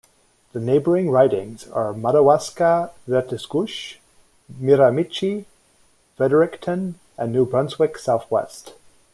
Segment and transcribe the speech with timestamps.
[0.53, 3.97] The neighbouring ridings are Madawaska-Restigouche,
[4.57, 5.45] Miramichi,
[6.17, 8.73] Fredericton, and New Brunswick Southwest.